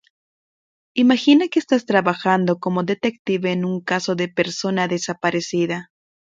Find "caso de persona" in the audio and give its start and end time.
3.81-4.87